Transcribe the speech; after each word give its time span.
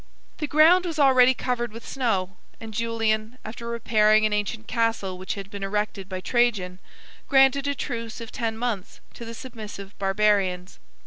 The 0.39 0.47
ground 0.47 0.85
was 0.87 0.97
already 0.97 1.35
covered 1.35 1.71
with 1.71 1.87
snow; 1.87 2.35
and 2.59 2.73
Julian, 2.73 3.37
after 3.45 3.67
repairing 3.69 4.25
an 4.25 4.33
ancient 4.33 4.65
castle 4.65 5.15
which 5.19 5.35
had 5.35 5.51
been 5.51 5.61
erected 5.61 6.09
by 6.09 6.21
Trajan, 6.21 6.79
granted 7.27 7.67
a 7.67 7.75
truce 7.75 8.19
of 8.19 8.31
ten 8.31 8.57
months 8.57 8.99
to 9.13 9.25
the 9.25 9.35
submissive 9.35 9.95
Barbarians. 9.99 10.79